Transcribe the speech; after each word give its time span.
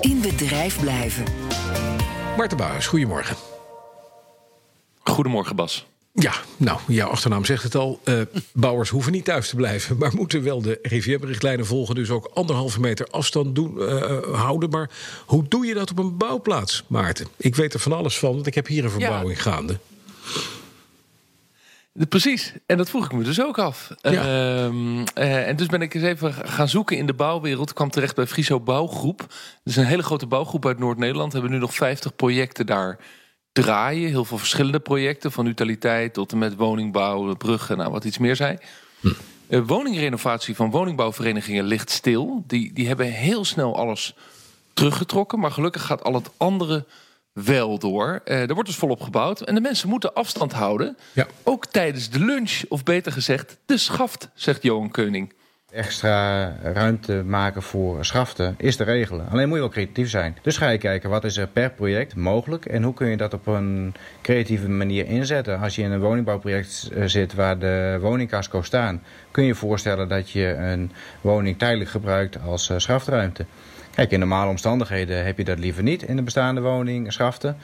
In 0.00 0.20
bedrijf 0.20 0.80
blijven. 0.80 1.24
Maarten 2.36 2.56
Bouwers, 2.56 2.86
goedemorgen. 2.86 3.36
Goedemorgen, 5.02 5.56
Bas. 5.56 5.86
Ja, 6.12 6.32
nou, 6.56 6.78
jouw 6.86 7.08
achternaam 7.08 7.44
zegt 7.44 7.62
het 7.62 7.74
al. 7.74 8.00
Uh, 8.04 8.20
bouwers 8.52 8.88
hoeven 8.88 9.12
niet 9.12 9.24
thuis 9.24 9.48
te 9.48 9.56
blijven, 9.56 9.96
maar 9.98 10.14
moeten 10.14 10.42
wel 10.42 10.62
de 10.62 10.78
RIVM-richtlijnen 10.82 11.66
volgen. 11.66 11.94
Dus 11.94 12.10
ook 12.10 12.30
anderhalve 12.34 12.80
meter 12.80 13.06
afstand 13.10 13.54
doen, 13.54 13.74
uh, 13.78 14.18
houden. 14.32 14.70
Maar 14.70 14.90
hoe 15.26 15.44
doe 15.48 15.66
je 15.66 15.74
dat 15.74 15.90
op 15.90 15.98
een 15.98 16.16
bouwplaats, 16.16 16.84
Maarten? 16.86 17.26
Ik 17.36 17.56
weet 17.56 17.74
er 17.74 17.80
van 17.80 17.92
alles 17.92 18.18
van, 18.18 18.34
want 18.34 18.46
ik 18.46 18.54
heb 18.54 18.66
hier 18.66 18.84
een 18.84 18.90
verbouwing 18.90 19.36
ja. 19.36 19.42
gaande. 19.42 19.78
Precies, 22.06 22.52
en 22.66 22.76
dat 22.76 22.90
vroeg 22.90 23.04
ik 23.04 23.12
me 23.12 23.22
dus 23.22 23.42
ook 23.42 23.58
af. 23.58 23.90
Ja. 24.00 24.10
Uh, 24.12 24.72
uh, 25.14 25.48
en 25.48 25.56
dus 25.56 25.66
ben 25.66 25.82
ik 25.82 25.94
eens 25.94 26.04
even 26.04 26.32
gaan 26.32 26.68
zoeken 26.68 26.96
in 26.96 27.06
de 27.06 27.14
bouwwereld. 27.14 27.68
Ik 27.68 27.74
kwam 27.74 27.90
terecht 27.90 28.14
bij 28.14 28.26
Friso 28.26 28.60
Bouwgroep. 28.60 29.18
Dat 29.18 29.28
is 29.64 29.76
een 29.76 29.84
hele 29.84 30.02
grote 30.02 30.26
bouwgroep 30.26 30.66
uit 30.66 30.78
Noord-Nederland. 30.78 31.32
We 31.32 31.38
hebben 31.38 31.56
nu 31.56 31.62
nog 31.62 31.74
50 31.74 32.16
projecten 32.16 32.66
daar 32.66 32.98
draaien. 33.52 34.08
Heel 34.08 34.24
veel 34.24 34.38
verschillende 34.38 34.80
projecten, 34.80 35.32
van 35.32 35.46
utiliteit 35.46 36.14
tot 36.14 36.32
en 36.32 36.38
met 36.38 36.56
woningbouw, 36.56 37.34
bruggen, 37.34 37.76
nou 37.76 37.90
wat 37.90 38.04
iets 38.04 38.18
meer 38.18 38.36
zei. 38.36 38.58
Hm. 39.00 39.08
Uh, 39.48 39.60
woningrenovatie 39.66 40.56
van 40.56 40.70
woningbouwverenigingen 40.70 41.64
ligt 41.64 41.90
stil. 41.90 42.44
Die, 42.46 42.72
die 42.72 42.86
hebben 42.86 43.06
heel 43.06 43.44
snel 43.44 43.76
alles 43.76 44.14
teruggetrokken. 44.72 45.38
Maar 45.38 45.50
gelukkig 45.50 45.86
gaat 45.86 46.04
al 46.04 46.14
het 46.14 46.30
andere 46.36 46.84
wel 47.44 47.78
door. 47.78 48.20
Uh, 48.24 48.40
er 48.40 48.54
wordt 48.54 48.68
dus 48.68 48.78
volop 48.78 49.00
gebouwd. 49.00 49.40
En 49.40 49.54
de 49.54 49.60
mensen 49.60 49.88
moeten 49.88 50.14
afstand 50.14 50.52
houden. 50.52 50.96
Ja. 51.12 51.26
Ook 51.42 51.66
tijdens 51.66 52.10
de 52.10 52.18
lunch, 52.20 52.62
of 52.68 52.82
beter 52.82 53.12
gezegd, 53.12 53.56
de 53.66 53.78
schaft, 53.78 54.28
zegt 54.34 54.62
Johan 54.62 54.90
Keuning. 54.90 55.32
Extra 55.72 56.52
ruimte 56.62 57.22
maken 57.26 57.62
voor 57.62 58.04
schaften 58.04 58.54
is 58.58 58.76
te 58.76 58.84
regelen. 58.84 59.28
Alleen 59.28 59.46
moet 59.48 59.56
je 59.56 59.62
wel 59.62 59.72
creatief 59.72 60.10
zijn. 60.10 60.36
Dus 60.42 60.56
ga 60.56 60.68
je 60.68 60.78
kijken 60.78 61.10
wat 61.10 61.24
is 61.24 61.36
er 61.36 61.46
per 61.46 61.70
project 61.70 62.16
mogelijk 62.16 62.64
en 62.64 62.82
hoe 62.82 62.94
kun 62.94 63.08
je 63.08 63.16
dat 63.16 63.34
op 63.34 63.46
een 63.46 63.94
creatieve 64.22 64.68
manier 64.68 65.06
inzetten. 65.06 65.58
Als 65.58 65.74
je 65.74 65.82
in 65.82 65.90
een 65.90 66.00
woningbouwproject 66.00 66.90
zit 67.04 67.34
waar 67.34 67.58
de 67.58 67.98
woningcasco 68.00 68.62
staan, 68.62 69.02
kun 69.30 69.42
je 69.42 69.48
je 69.48 69.54
voorstellen 69.54 70.08
dat 70.08 70.30
je 70.30 70.46
een 70.46 70.92
woning 71.20 71.58
tijdelijk 71.58 71.90
gebruikt 71.90 72.38
als 72.42 72.72
schafruimte. 72.76 73.44
Kijk, 73.94 74.10
in 74.10 74.18
normale 74.18 74.50
omstandigheden 74.50 75.24
heb 75.24 75.38
je 75.38 75.44
dat 75.44 75.58
liever 75.58 75.82
niet 75.82 76.02
in 76.02 76.16
de 76.16 76.22
bestaande 76.22 76.60
woning, 76.60 77.12
schaften. 77.12 77.56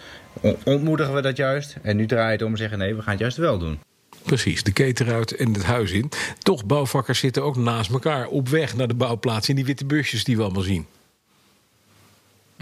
Ontmoedigen 0.64 1.14
we 1.14 1.20
dat 1.22 1.36
juist. 1.36 1.76
En 1.82 1.96
nu 1.96 2.06
draai 2.06 2.26
je 2.26 2.32
het 2.32 2.42
om 2.42 2.50
en 2.50 2.58
zeggen 2.58 2.78
nee, 2.78 2.94
we 2.94 3.02
gaan 3.02 3.12
het 3.12 3.20
juist 3.20 3.36
wel 3.36 3.58
doen. 3.58 3.78
Precies, 4.24 4.62
de 4.62 4.72
keten 4.72 5.06
eruit 5.06 5.36
en 5.36 5.52
het 5.52 5.64
huis 5.64 5.90
in. 5.90 6.10
Toch, 6.38 6.64
bouwvakkers 6.64 7.18
zitten 7.18 7.42
ook 7.42 7.56
naast 7.56 7.90
elkaar 7.90 8.26
op 8.26 8.48
weg 8.48 8.76
naar 8.76 8.88
de 8.88 8.94
bouwplaats 8.94 9.48
in 9.48 9.54
die 9.54 9.64
witte 9.64 9.84
busjes 9.84 10.24
die 10.24 10.36
we 10.36 10.42
allemaal 10.42 10.62
zien. 10.62 10.86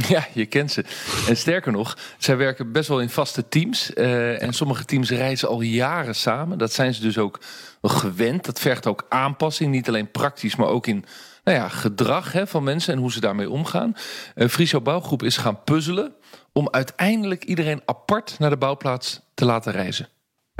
Ja, 0.09 0.27
je 0.33 0.47
kent 0.47 0.73
ze. 0.73 0.85
En 1.29 1.37
sterker 1.37 1.73
nog, 1.73 1.99
zij 2.19 2.37
werken 2.37 2.73
best 2.73 2.89
wel 2.89 3.01
in 3.01 3.11
vaste 3.11 3.49
teams. 3.49 3.91
Uh, 3.95 4.43
en 4.43 4.53
sommige 4.53 4.85
teams 4.85 5.11
reizen 5.11 5.49
al 5.49 5.61
jaren 5.61 6.15
samen. 6.15 6.59
Dat 6.59 6.73
zijn 6.73 6.95
ze 6.95 7.01
dus 7.01 7.19
ook 7.19 7.41
gewend. 7.83 8.45
Dat 8.45 8.61
vergt 8.61 8.87
ook 8.87 9.07
aanpassing. 9.09 9.71
Niet 9.71 9.89
alleen 9.89 10.11
praktisch, 10.11 10.57
maar 10.57 10.69
ook 10.69 10.87
in 10.87 11.05
nou 11.45 11.59
ja, 11.59 11.69
gedrag 11.69 12.33
hè, 12.33 12.47
van 12.47 12.63
mensen 12.63 12.95
en 12.95 12.99
hoe 12.99 13.13
ze 13.13 13.21
daarmee 13.21 13.51
omgaan. 13.51 13.97
Uh, 14.35 14.49
Friso 14.49 14.81
Bouwgroep 14.81 15.23
is 15.23 15.37
gaan 15.37 15.63
puzzelen 15.65 16.15
om 16.53 16.69
uiteindelijk 16.71 17.45
iedereen 17.45 17.83
apart 17.85 18.37
naar 18.39 18.51
de 18.51 18.57
bouwplaats 18.57 19.21
te 19.35 19.45
laten 19.45 19.73
reizen. 19.73 20.09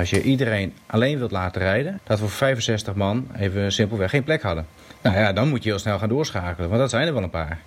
Als 0.03 0.11
je 0.11 0.23
iedereen 0.23 0.73
alleen 0.87 1.19
wilt 1.19 1.31
laten 1.31 1.61
rijden, 1.61 2.01
dat 2.05 2.19
we 2.19 2.25
voor 2.25 2.37
65 2.37 2.95
man 2.95 3.27
even 3.39 3.73
simpelweg 3.73 4.11
geen 4.11 4.25
plek 4.25 4.43
hadden. 4.43 4.67
Nou 5.03 5.17
ja, 5.17 5.33
dan 5.33 5.49
moet 5.49 5.63
je 5.63 5.69
heel 5.69 5.79
snel 5.79 5.99
gaan 5.99 6.09
doorschakelen, 6.09 6.69
want 6.69 6.81
dat 6.81 6.91
zijn 6.91 7.07
er 7.07 7.15
wel 7.15 7.23
een 7.23 7.31
paar. 7.31 7.59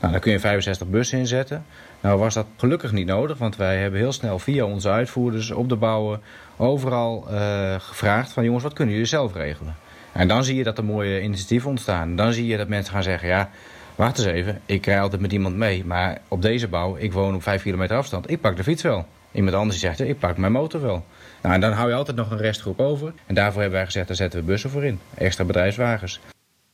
Nou, 0.00 0.12
dan 0.12 0.20
kun 0.20 0.32
je 0.32 0.40
65 0.40 0.86
bussen 0.88 1.18
inzetten. 1.18 1.64
Nou 2.00 2.18
was 2.18 2.34
dat 2.34 2.46
gelukkig 2.56 2.92
niet 2.92 3.06
nodig, 3.06 3.38
want 3.38 3.56
wij 3.56 3.78
hebben 3.78 4.00
heel 4.00 4.12
snel 4.12 4.38
via 4.38 4.64
onze 4.64 4.90
uitvoerders 4.90 5.50
op 5.50 5.68
de 5.68 5.76
bouwen 5.76 6.20
overal 6.56 7.26
uh, 7.30 7.74
gevraagd 7.78 8.32
van 8.32 8.44
jongens, 8.44 8.62
wat 8.62 8.72
kunnen 8.72 8.94
jullie 8.94 9.08
zelf 9.08 9.34
regelen? 9.34 9.76
En 10.12 10.28
dan 10.28 10.44
zie 10.44 10.56
je 10.56 10.64
dat 10.64 10.78
er 10.78 10.84
mooie 10.84 11.22
initiatieven 11.22 11.70
ontstaan. 11.70 12.16
Dan 12.16 12.32
zie 12.32 12.46
je 12.46 12.56
dat 12.56 12.68
mensen 12.68 12.92
gaan 12.92 13.02
zeggen, 13.02 13.28
ja, 13.28 13.50
wacht 13.94 14.18
eens 14.18 14.26
even, 14.26 14.60
ik 14.66 14.86
rij 14.86 15.00
altijd 15.00 15.20
met 15.20 15.32
iemand 15.32 15.56
mee. 15.56 15.84
Maar 15.84 16.20
op 16.28 16.42
deze 16.42 16.68
bouw, 16.68 16.96
ik 16.96 17.12
woon 17.12 17.34
op 17.34 17.42
5 17.42 17.62
kilometer 17.62 17.96
afstand, 17.96 18.30
ik 18.30 18.40
pak 18.40 18.56
de 18.56 18.64
fiets 18.64 18.82
wel. 18.82 19.06
Iemand 19.34 19.56
anders 19.56 19.80
die 19.80 19.88
zegt, 19.88 20.08
ik 20.08 20.18
pak 20.18 20.36
mijn 20.36 20.52
motor 20.52 20.80
wel. 20.80 21.04
Nou, 21.42 21.54
en 21.54 21.60
dan 21.60 21.72
hou 21.72 21.88
je 21.88 21.94
altijd 21.94 22.16
nog 22.16 22.30
een 22.30 22.38
restgroep 22.38 22.80
over. 22.80 23.12
En 23.26 23.34
daarvoor 23.34 23.60
hebben 23.60 23.78
wij 23.78 23.86
gezegd, 23.86 24.06
daar 24.06 24.16
zetten 24.16 24.40
we 24.40 24.46
bussen 24.46 24.70
voor 24.70 24.84
in. 24.84 24.98
Extra 25.14 25.44
bedrijfswagens. 25.44 26.20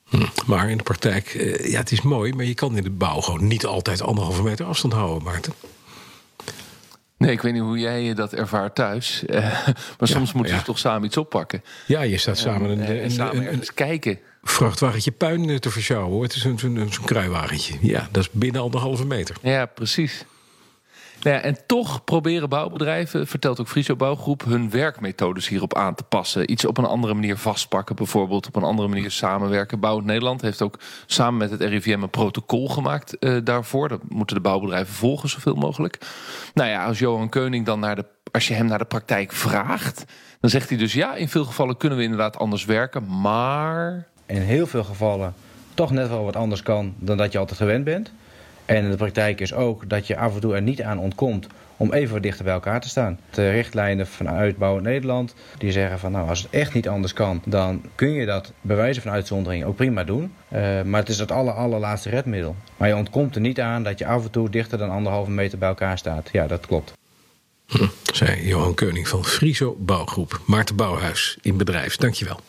Hm, 0.08 0.24
maar 0.46 0.70
in 0.70 0.76
de 0.76 0.82
praktijk, 0.82 1.26
ja, 1.62 1.78
het 1.78 1.92
is 1.92 2.02
mooi, 2.02 2.32
maar 2.32 2.44
je 2.44 2.54
kan 2.54 2.76
in 2.76 2.82
de 2.82 2.90
bouw 2.90 3.20
gewoon 3.20 3.46
niet 3.46 3.66
altijd 3.66 4.02
anderhalve 4.02 4.42
meter 4.42 4.66
afstand 4.66 4.92
houden, 4.92 5.22
Maarten. 5.22 5.52
Nee, 7.16 7.30
ik 7.30 7.42
weet 7.42 7.52
niet 7.52 7.62
hoe 7.62 7.78
jij 7.78 8.14
dat 8.14 8.32
ervaart 8.32 8.74
thuis. 8.74 9.22
Uh, 9.26 9.36
maar 9.98 10.08
soms 10.08 10.32
moeten 10.32 10.54
ja. 10.54 10.62
toch 10.62 10.78
samen 10.78 11.04
iets 11.04 11.16
oppakken. 11.16 11.62
Ja, 11.86 12.02
je 12.02 12.18
staat 12.18 12.38
samen 12.38 12.70
een, 12.70 12.80
en, 12.80 13.02
en 13.02 13.10
samen 13.10 13.36
een, 13.36 13.52
een, 13.52 13.64
kijken. 13.74 14.18
vrachtwagentje 14.42 15.10
puin 15.10 15.60
te 15.60 15.70
versjouwen. 15.70 16.12
Hoor. 16.12 16.22
Het 16.22 16.34
is 16.34 16.44
een, 16.44 16.58
zo'n 16.58 17.04
kruiwagentje. 17.04 17.74
Ja, 17.80 18.08
dat 18.10 18.22
is 18.22 18.30
binnen 18.30 18.62
anderhalve 18.62 19.06
meter. 19.06 19.36
Ja, 19.42 19.66
precies. 19.66 20.24
Nou 21.22 21.36
ja, 21.36 21.42
en 21.42 21.56
toch 21.66 22.04
proberen 22.04 22.48
bouwbedrijven, 22.48 23.26
vertelt 23.26 23.60
ook 23.60 23.68
Friso 23.68 23.96
Bouwgroep, 23.96 24.44
hun 24.44 24.70
werkmethodes 24.70 25.48
hierop 25.48 25.74
aan 25.74 25.94
te 25.94 26.02
passen. 26.02 26.50
Iets 26.50 26.64
op 26.64 26.78
een 26.78 26.84
andere 26.84 27.14
manier 27.14 27.36
vastpakken, 27.36 27.96
bijvoorbeeld 27.96 28.46
op 28.46 28.56
een 28.56 28.62
andere 28.62 28.88
manier 28.88 29.10
samenwerken. 29.10 29.80
Bouwend 29.80 30.06
Nederland 30.06 30.40
heeft 30.40 30.62
ook 30.62 30.78
samen 31.06 31.38
met 31.38 31.50
het 31.50 31.60
RIVM 31.60 32.02
een 32.02 32.10
protocol 32.10 32.68
gemaakt 32.68 33.16
uh, 33.20 33.38
daarvoor. 33.44 33.88
Dat 33.88 34.00
moeten 34.08 34.36
de 34.36 34.42
bouwbedrijven 34.42 34.94
volgen 34.94 35.28
zoveel 35.28 35.54
mogelijk. 35.54 35.98
Nou 36.54 36.68
ja, 36.68 36.84
als 36.84 36.98
Johan 36.98 37.28
Keuning 37.28 37.66
dan 37.66 37.80
naar 37.80 37.96
de, 37.96 38.04
als 38.30 38.48
je 38.48 38.54
hem 38.54 38.66
naar 38.66 38.78
de 38.78 38.84
praktijk 38.84 39.32
vraagt, 39.32 40.04
dan 40.40 40.50
zegt 40.50 40.68
hij 40.68 40.78
dus 40.78 40.92
ja, 40.92 41.14
in 41.14 41.28
veel 41.28 41.44
gevallen 41.44 41.76
kunnen 41.76 41.98
we 41.98 42.04
inderdaad 42.04 42.38
anders 42.38 42.64
werken, 42.64 43.20
maar. 43.20 44.06
In 44.26 44.40
heel 44.40 44.66
veel 44.66 44.84
gevallen 44.84 45.34
toch 45.74 45.90
net 45.90 46.08
wel 46.08 46.24
wat 46.24 46.36
anders 46.36 46.62
kan 46.62 46.94
dan 46.98 47.16
dat 47.16 47.32
je 47.32 47.38
altijd 47.38 47.58
gewend 47.58 47.84
bent. 47.84 48.12
En 48.70 48.90
de 48.90 48.96
praktijk 48.96 49.40
is 49.40 49.54
ook 49.54 49.88
dat 49.88 50.06
je 50.06 50.16
af 50.16 50.34
en 50.34 50.40
toe 50.40 50.54
er 50.54 50.62
niet 50.62 50.82
aan 50.82 50.98
ontkomt 50.98 51.46
om 51.76 51.92
even 51.92 52.22
dichter 52.22 52.44
bij 52.44 52.52
elkaar 52.52 52.80
te 52.80 52.88
staan. 52.88 53.18
De 53.30 53.50
richtlijnen 53.50 54.06
vanuit 54.06 54.56
Bouw 54.56 54.78
Nederland 54.78 55.34
die 55.58 55.72
zeggen 55.72 55.98
van 55.98 56.12
nou 56.12 56.28
als 56.28 56.42
het 56.42 56.50
echt 56.50 56.74
niet 56.74 56.88
anders 56.88 57.12
kan, 57.12 57.42
dan 57.44 57.82
kun 57.94 58.10
je 58.10 58.26
dat 58.26 58.52
bij 58.60 58.76
wijze 58.76 59.00
van 59.00 59.10
uitzondering 59.10 59.64
ook 59.64 59.76
prima 59.76 60.04
doen. 60.04 60.32
Uh, 60.48 60.82
maar 60.82 61.00
het 61.00 61.08
is 61.08 61.18
het 61.18 61.32
aller, 61.32 61.52
allerlaatste 61.52 62.08
redmiddel. 62.08 62.56
Maar 62.76 62.88
je 62.88 62.96
ontkomt 62.96 63.34
er 63.34 63.40
niet 63.40 63.60
aan 63.60 63.82
dat 63.82 63.98
je 63.98 64.06
af 64.06 64.24
en 64.24 64.30
toe 64.30 64.50
dichter 64.50 64.78
dan 64.78 64.90
anderhalve 64.90 65.30
meter 65.30 65.58
bij 65.58 65.68
elkaar 65.68 65.98
staat. 65.98 66.28
Ja, 66.32 66.46
dat 66.46 66.66
klopt. 66.66 66.92
Hm, 67.66 67.86
zei 68.12 68.46
Johan 68.46 68.74
Keuning 68.74 69.08
van 69.08 69.24
Friso 69.24 69.76
Bouwgroep. 69.78 70.40
Maarten 70.46 70.76
Bouwhuis 70.76 71.38
in 71.42 71.56
bedrijf. 71.56 71.96
Dankjewel. 71.96 72.40